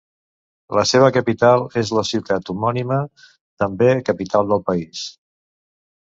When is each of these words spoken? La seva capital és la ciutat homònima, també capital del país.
La 0.77 0.83
seva 0.91 1.09
capital 1.17 1.65
és 1.81 1.91
la 1.97 2.03
ciutat 2.11 2.49
homònima, 2.53 2.97
també 3.65 3.91
capital 4.09 4.49
del 4.53 4.63
país. 4.71 5.03